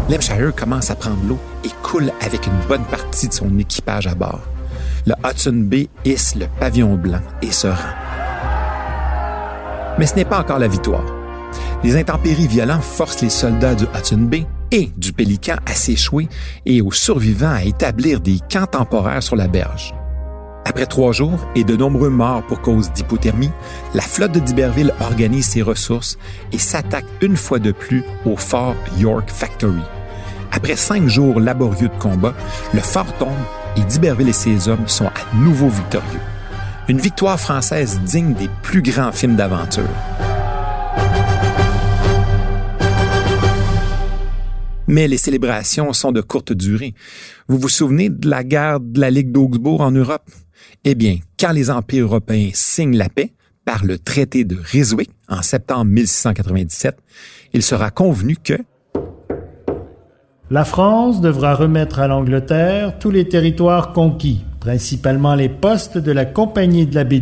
L'Hampshire 0.08 0.54
commence 0.56 0.92
à 0.92 0.96
prendre 0.96 1.24
l'eau 1.28 1.40
et 1.64 1.70
coule 1.82 2.12
avec 2.22 2.46
une 2.46 2.60
bonne 2.68 2.84
partie 2.84 3.28
de 3.28 3.34
son 3.34 3.58
équipage 3.58 4.06
à 4.06 4.14
bord. 4.14 4.42
Le 5.08 5.14
Hudson 5.26 5.64
Bay 5.66 5.90
hisse 6.06 6.36
le 6.36 6.46
pavillon 6.60 6.96
blanc 6.96 7.22
et 7.42 7.52
se 7.52 7.68
rend. 7.68 7.74
Mais 9.98 10.06
ce 10.06 10.16
n'est 10.16 10.26
pas 10.26 10.40
encore 10.40 10.60
la 10.60 10.68
victoire. 10.68 11.06
Les 11.84 11.96
intempéries 11.98 12.48
violentes 12.48 12.84
forcent 12.84 13.22
les 13.22 13.30
soldats 13.30 13.76
du 13.76 13.86
Hudson 13.86 14.18
Bay 14.18 14.46
et 14.72 14.92
du 14.96 15.12
Pélican 15.12 15.56
à 15.66 15.74
s'échouer 15.74 16.30
et 16.66 16.82
aux 16.82 16.92
survivants 16.92 17.54
à 17.54 17.64
établir 17.64 18.20
des 18.20 18.40
camps 18.52 18.68
temporaires 18.68 19.24
sur 19.24 19.36
la 19.36 19.48
berge. 19.48 19.94
Après 20.66 20.86
trois 20.86 21.12
jours 21.12 21.46
et 21.56 21.64
de 21.64 21.76
nombreux 21.76 22.10
morts 22.10 22.44
pour 22.44 22.62
cause 22.62 22.92
d'hypothermie, 22.92 23.52
la 23.94 24.02
flotte 24.02 24.32
de 24.32 24.40
d'Iberville 24.40 24.94
organise 25.02 25.48
ses 25.48 25.62
ressources 25.62 26.18
et 26.52 26.58
s'attaque 26.58 27.06
une 27.22 27.36
fois 27.36 27.60
de 27.60 27.72
plus 27.72 28.04
au 28.26 28.38
fort 28.38 28.76
York 28.98 29.30
Factory. 29.30 29.84
Après 30.52 30.76
cinq 30.76 31.08
jours 31.08 31.40
laborieux 31.40 31.90
de 31.90 32.00
combat, 32.00 32.34
le 32.74 32.80
fort 32.80 33.12
tombe 33.18 33.30
et 33.76 33.82
d'Iberville 33.82 34.30
et 34.30 34.34
ses 34.34 34.70
hommes 34.70 34.88
sont 34.88 35.08
à 35.08 35.36
nouveau 35.36 35.68
victorieux. 35.68 36.22
Une 36.88 37.00
victoire 37.00 37.40
française 37.40 38.00
digne 38.06 38.34
des 38.34 38.50
plus 38.62 38.82
grands 38.82 39.12
films 39.12 39.36
d'aventure. 39.36 39.84
Mais 44.88 45.08
les 45.08 45.18
célébrations 45.18 45.92
sont 45.94 46.12
de 46.12 46.22
courte 46.22 46.54
durée. 46.54 46.94
Vous 47.48 47.58
vous 47.58 47.70
souvenez 47.70 48.10
de 48.10 48.30
la 48.30 48.44
guerre 48.44 48.80
de 48.80 49.00
la 49.00 49.10
Ligue 49.10 49.32
d'Augsbourg 49.32 49.82
en 49.82 49.92
Europe? 49.92 50.30
Eh 50.84 50.96
bien, 50.96 51.18
quand 51.40 51.52
les 51.52 51.70
empires 51.70 52.06
européens 52.06 52.52
signent 52.54 52.98
la 52.98 53.10
paix 53.10 53.34
par 53.66 53.86
le 53.86 53.98
traité 53.98 54.44
de 54.44 54.58
Ryswick 54.62 55.12
en 55.30 55.42
septembre 55.42 55.86
1697, 55.86 56.98
il 57.54 57.64
sera 57.64 57.92
convenu 57.92 58.36
que 58.36 58.58
la 60.52 60.66
France 60.66 61.22
devra 61.22 61.56
remettre 61.56 62.00
à 62.00 62.08
l'Angleterre 62.08 63.00
tous 63.00 63.10
les 63.10 63.28
territoires 63.28 63.94
conquis, 63.94 64.44
principalement 64.60 65.36
les 65.36 65.50
postes 65.50 65.98
de 65.98 66.12
la 66.12 66.26
Compagnie 66.26 66.86
de 66.86 66.94
la 66.94 67.06
baie 67.06 67.22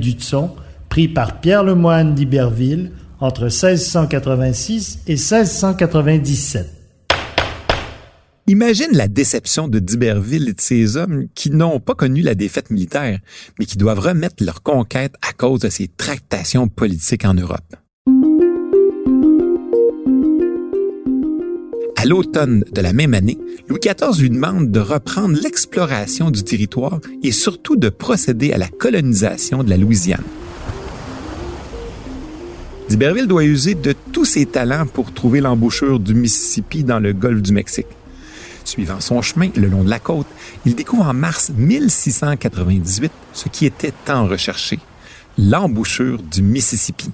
pris 0.89 1.07
par 1.07 1.39
Pierre 1.39 1.63
le 1.63 1.75
Moine 1.75 2.13
d'Iberville 2.13 2.91
entre 3.21 3.43
1686 3.43 5.03
et 5.07 5.11
1697. 5.11 6.80
Imagine 8.47 8.89
la 8.93 9.07
déception 9.07 9.67
de 9.67 9.77
d'Iberville 9.77 10.49
et 10.49 10.53
de 10.53 10.61
ses 10.61 10.97
hommes 10.97 11.27
qui 11.35 11.51
n'ont 11.51 11.79
pas 11.79 11.93
connu 11.93 12.21
la 12.21 12.33
défaite 12.33 12.71
militaire, 12.71 13.19
mais 13.59 13.65
qui 13.65 13.77
doivent 13.77 13.99
remettre 13.99 14.43
leur 14.43 14.63
conquête 14.63 15.13
à 15.21 15.31
cause 15.31 15.59
de 15.59 15.69
ces 15.69 15.87
tractations 15.87 16.67
politiques 16.67 17.23
en 17.23 17.35
Europe. 17.35 17.75
À 21.97 22.05
l'automne 22.05 22.63
de 22.73 22.81
la 22.81 22.93
même 22.93 23.13
année, 23.13 23.37
Louis 23.69 23.79
XIV 23.79 24.19
lui 24.19 24.31
demande 24.31 24.71
de 24.71 24.79
reprendre 24.79 25.37
l'exploration 25.39 26.31
du 26.31 26.43
territoire 26.43 26.99
et 27.21 27.31
surtout 27.31 27.75
de 27.75 27.89
procéder 27.89 28.53
à 28.53 28.57
la 28.57 28.69
colonisation 28.69 29.63
de 29.63 29.69
la 29.69 29.77
Louisiane. 29.77 30.23
D'Iberville 32.89 33.27
doit 33.27 33.45
user 33.45 33.75
de 33.75 33.93
tous 34.11 34.25
ses 34.25 34.47
talents 34.47 34.87
pour 34.87 35.13
trouver 35.13 35.41
l'embouchure 35.41 35.99
du 35.99 36.15
Mississippi 36.15 36.83
dans 36.83 36.99
le 36.99 37.13
golfe 37.13 37.43
du 37.43 37.53
Mexique. 37.53 37.85
Suivant 38.71 39.01
son 39.01 39.21
chemin 39.21 39.49
le 39.57 39.67
long 39.67 39.83
de 39.83 39.89
la 39.89 39.99
côte, 39.99 40.27
il 40.65 40.75
découvre 40.75 41.05
en 41.05 41.13
mars 41.13 41.51
1698 41.57 43.11
ce 43.33 43.49
qui 43.49 43.65
était 43.65 43.91
tant 44.05 44.25
recherché, 44.25 44.79
l'embouchure 45.37 46.21
du 46.21 46.41
Mississippi. 46.41 47.11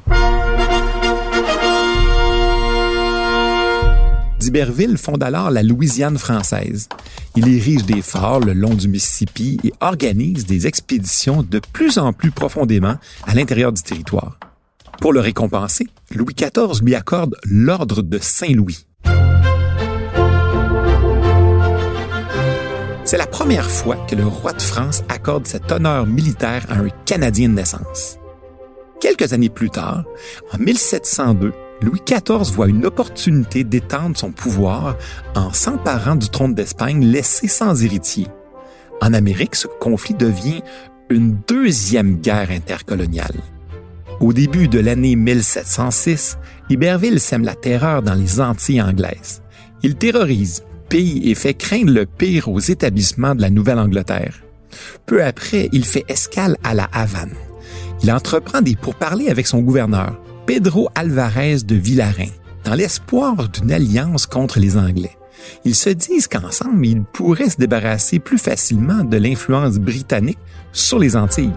D'Iberville 4.40 5.00
fonde 5.00 5.24
alors 5.24 5.50
la 5.50 5.64
Louisiane 5.64 6.20
française. 6.20 6.90
Il 7.36 7.48
érige 7.48 7.86
des 7.86 8.04
forts 8.04 8.42
le 8.42 8.54
long 8.54 8.76
du 8.76 8.88
Mississippi 8.88 9.60
et 9.64 9.74
organise 9.80 10.46
des 10.46 10.68
expéditions 10.68 11.42
de 11.42 11.60
plus 11.74 11.98
en 11.98 12.14
plus 12.14 12.30
profondément 12.30 12.98
à 13.26 13.34
l'intérieur 13.34 13.74
du 13.74 13.82
territoire. 13.82 14.38
Pour 15.02 15.12
le 15.12 15.22
récompenser, 15.22 15.88
Louis 16.14 16.36
XIV 16.36 16.84
lui 16.84 16.94
accorde 16.94 17.36
l'ordre 17.46 18.04
de 18.04 18.20
Saint-Louis. 18.22 18.86
C'est 23.08 23.18
la 23.18 23.26
première 23.26 23.72
fois 23.72 23.96
que 24.06 24.16
le 24.16 24.28
roi 24.28 24.52
de 24.52 24.62
France 24.62 25.02
accorde 25.08 25.48
cet 25.48 25.72
honneur 25.72 26.06
militaire 26.06 26.66
à 26.68 26.74
un 26.74 26.90
Canadien 27.06 27.48
de 27.48 27.54
naissance. 27.54 28.18
Quelques 29.00 29.32
années 29.32 29.48
plus 29.48 29.70
tard, 29.70 30.04
en 30.52 30.58
1702, 30.58 31.54
Louis 31.84 32.02
XIV 32.06 32.52
voit 32.54 32.68
une 32.68 32.86
opportunité 32.86 33.64
d'étendre 33.64 34.18
son 34.18 34.34
pouvoir 34.34 34.98
en 35.36 35.54
s'emparant 35.54 36.18
du 36.18 36.28
trône 36.28 36.54
d'Espagne 36.54 37.06
laissé 37.06 37.48
sans 37.48 37.82
héritier. 37.82 38.28
En 39.02 39.14
Amérique, 39.14 39.56
ce 39.56 39.68
conflit 39.68 40.14
devient 40.14 40.62
une 41.10 41.38
deuxième 41.48 42.18
guerre 42.18 42.52
intercoloniale. 42.52 43.40
Au 44.20 44.34
début 44.34 44.68
de 44.68 44.80
l'année 44.80 45.16
1706, 45.16 46.38
Iberville 46.70 47.22
sème 47.22 47.46
la 47.46 47.56
terreur 47.56 48.02
dans 48.02 48.16
les 48.16 48.42
Antilles 48.42 48.82
anglaises. 48.82 49.44
Il 49.82 49.96
terrorise 49.96 50.64
et 50.96 51.36
fait 51.36 51.54
craindre 51.54 51.92
le 51.92 52.06
pire 52.06 52.48
aux 52.48 52.60
établissements 52.60 53.36
de 53.36 53.42
la 53.42 53.50
Nouvelle-Angleterre. 53.50 54.36
Peu 55.06 55.24
après, 55.24 55.70
il 55.72 55.86
fait 55.86 56.06
escale 56.08 56.58
à 56.64 56.74
la 56.74 56.86
Havane. 56.94 57.34
Il 58.04 58.12
entreprend 58.12 58.62
des 58.62 58.76
pourparlers 58.76 59.30
avec 59.30 59.48
son 59.48 59.60
gouverneur, 59.60 60.20
Pedro 60.46 60.90
Alvarez 60.96 61.58
de 61.66 61.76
Villarin, 61.76 62.30
dans 62.64 62.76
l'espoir 62.76 63.50
d'une 63.50 63.72
alliance 63.72 64.26
contre 64.26 64.60
les 64.60 64.78
Anglais. 64.78 65.18
Ils 65.66 65.76
se 65.76 65.90
disent 65.90 66.28
qu'ensemble, 66.28 66.86
ils 66.86 67.04
pourraient 67.04 67.50
se 67.50 67.58
débarrasser 67.58 68.20
plus 68.20 68.38
facilement 68.38 69.04
de 69.04 69.18
l'influence 69.18 69.78
britannique 69.78 70.40
sur 70.72 71.00
les 71.00 71.16
Antilles. 71.16 71.54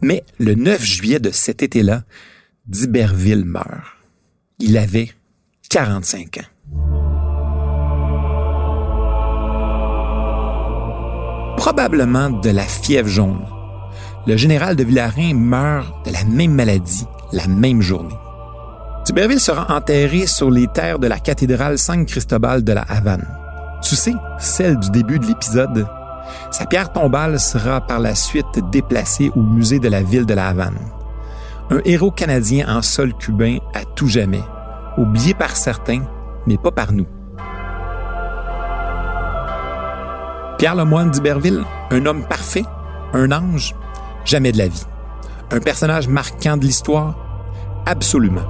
Mais 0.00 0.24
le 0.38 0.54
9 0.54 0.84
juillet 0.84 1.20
de 1.20 1.30
cet 1.30 1.62
été-là, 1.62 2.02
d'Iberville 2.66 3.44
meurt. 3.44 3.84
Il 4.58 4.78
avait 4.78 5.10
45 5.70 6.38
ans. 6.38 6.53
Probablement 11.64 12.28
de 12.28 12.50
la 12.50 12.64
fièvre 12.64 13.08
jaune. 13.08 13.40
Le 14.26 14.36
général 14.36 14.76
de 14.76 14.84
Villarin 14.84 15.32
meurt 15.32 16.06
de 16.06 16.12
la 16.12 16.22
même 16.24 16.52
maladie 16.52 17.06
la 17.32 17.46
même 17.46 17.80
journée. 17.80 18.18
Tuberville 19.06 19.40
sera 19.40 19.74
enterré 19.74 20.26
sur 20.26 20.50
les 20.50 20.66
terres 20.66 20.98
de 20.98 21.06
la 21.06 21.18
cathédrale 21.18 21.78
San 21.78 22.04
Cristobal 22.04 22.64
de 22.64 22.74
la 22.74 22.82
Havane. 22.82 23.26
Tu 23.82 23.96
sais, 23.96 24.12
celle 24.38 24.78
du 24.78 24.90
début 24.90 25.18
de 25.18 25.24
l'épisode? 25.24 25.86
Sa 26.50 26.66
pierre 26.66 26.92
tombale 26.92 27.40
sera 27.40 27.80
par 27.80 27.98
la 27.98 28.14
suite 28.14 28.60
déplacée 28.70 29.32
au 29.34 29.40
musée 29.40 29.78
de 29.78 29.88
la 29.88 30.02
ville 30.02 30.26
de 30.26 30.34
la 30.34 30.48
Havane. 30.48 30.78
Un 31.70 31.80
héros 31.86 32.10
canadien 32.10 32.66
en 32.68 32.82
sol 32.82 33.14
cubain 33.14 33.56
à 33.72 33.86
tout 33.96 34.08
jamais, 34.08 34.44
oublié 34.98 35.32
par 35.32 35.56
certains, 35.56 36.02
mais 36.46 36.58
pas 36.58 36.72
par 36.72 36.92
nous. 36.92 37.06
Pierre 40.58 40.76
Lemoine 40.76 41.10
d'Iberville, 41.10 41.64
un 41.90 42.06
homme 42.06 42.24
parfait, 42.24 42.64
un 43.12 43.32
ange, 43.32 43.74
jamais 44.24 44.52
de 44.52 44.58
la 44.58 44.68
vie. 44.68 44.84
Un 45.50 45.58
personnage 45.58 46.08
marquant 46.08 46.56
de 46.56 46.64
l'histoire, 46.64 47.16
absolument. 47.86 48.46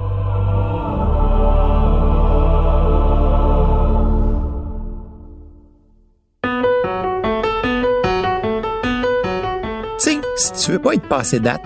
Tu 9.97 10.11
sais, 10.11 10.19
si 10.37 10.51
tu 10.53 10.71
veux 10.71 10.79
pas 10.79 10.93
être 10.93 11.07
passé 11.07 11.39
date, 11.39 11.61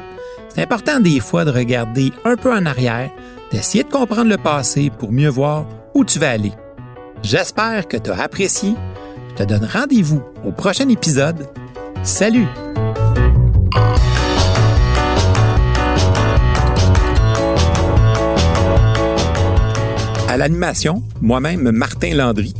c'est 0.47 0.63
important 0.63 0.99
des 0.99 1.19
fois 1.19 1.43
de 1.43 1.51
regarder 1.51 2.13
un 2.23 2.37
peu 2.37 2.53
en 2.53 2.65
arrière, 2.65 3.11
d'essayer 3.51 3.83
de 3.83 3.89
comprendre 3.89 4.29
le 4.29 4.37
passé 4.37 4.89
pour 4.89 5.11
mieux 5.11 5.29
voir 5.29 5.65
où 5.93 6.05
tu 6.05 6.17
vas 6.17 6.31
aller. 6.31 6.53
J'espère 7.21 7.87
que 7.87 7.97
tu 7.97 8.11
as 8.11 8.21
apprécié 8.21 8.73
te 9.39 9.43
donne 9.43 9.65
rendez-vous 9.65 10.21
au 10.43 10.51
prochain 10.51 10.89
épisode. 10.89 11.47
Salut! 12.03 12.47
l'animation, 20.39 21.03
moi-même, 21.21 21.71
Martin 21.71 22.15
Landry. 22.15 22.53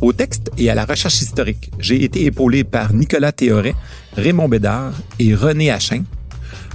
Au 0.00 0.14
texte 0.14 0.50
et 0.56 0.70
à 0.70 0.74
la 0.74 0.86
recherche 0.86 1.20
historique, 1.20 1.70
j'ai 1.78 2.02
été 2.02 2.24
épaulé 2.24 2.64
par 2.64 2.94
Nicolas 2.94 3.32
Théoret, 3.32 3.74
Raymond 4.16 4.48
Bédard 4.48 4.94
et 5.18 5.34
René 5.34 5.70
Achin. 5.70 6.02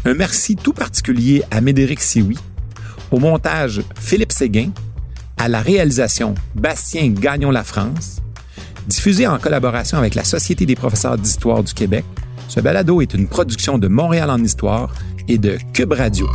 Un 0.05 0.13
merci 0.13 0.55
tout 0.55 0.73
particulier 0.73 1.43
à 1.49 1.61
Médéric 1.61 1.99
Sioui. 1.99 2.37
Au 3.09 3.17
montage, 3.17 3.81
Philippe 3.99 4.31
Séguin. 4.31 4.69
À 5.37 5.47
la 5.47 5.61
réalisation, 5.61 6.35
Bastien 6.53 7.09
Gagnon-La 7.09 7.63
France. 7.63 8.21
Diffusé 8.87 9.27
en 9.27 9.37
collaboration 9.37 9.97
avec 9.97 10.15
la 10.15 10.23
Société 10.23 10.65
des 10.65 10.75
professeurs 10.75 11.17
d'histoire 11.17 11.63
du 11.63 11.73
Québec, 11.73 12.05
ce 12.47 12.59
balado 12.59 13.01
est 13.01 13.13
une 13.13 13.27
production 13.27 13.77
de 13.77 13.87
Montréal 13.87 14.29
en 14.29 14.43
histoire 14.43 14.93
et 15.27 15.37
de 15.37 15.57
Cube 15.73 15.93
Radio. 15.93 16.27